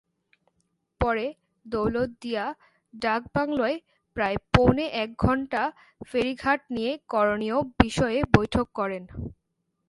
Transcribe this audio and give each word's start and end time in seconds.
পরে 1.01 1.25
দৌলতদিয়া 1.65 2.45
ডাকবাংলোয় 2.93 3.77
প্রায় 4.17 4.37
পৌনে 4.53 4.85
একঘণ্টা 5.03 5.61
ফেরিঘাট 6.09 6.59
নিয়ে 6.75 6.91
করণীয় 7.09 7.57
বিষয়ে 7.79 8.19
বৈঠক 8.35 8.65
করেন। 8.75 9.03